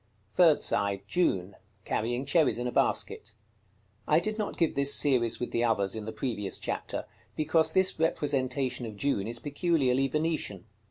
Third 0.31 0.63
side. 0.63 1.01
June. 1.07 1.55
Carrying 1.85 2.25
cherries 2.25 2.57
in 2.57 2.65
a 2.65 2.71
basket. 2.71 3.35
I 4.07 4.19
did 4.19 4.39
not 4.39 4.57
give 4.57 4.73
this 4.73 4.95
series 4.95 5.39
with 5.39 5.51
the 5.51 5.63
others 5.63 5.95
in 5.95 6.05
the 6.05 6.11
previous 6.11 6.57
chapter, 6.57 7.05
because 7.35 7.71
this 7.73 7.99
representation 7.99 8.87
of 8.87 8.97
June 8.97 9.27
is 9.27 9.37
peculiarly 9.37 10.07
Venetian. 10.07 10.65